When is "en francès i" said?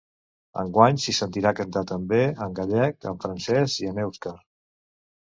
3.11-3.91